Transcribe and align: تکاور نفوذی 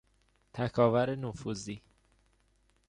تکاور 0.53 1.15
نفوذی 1.15 1.81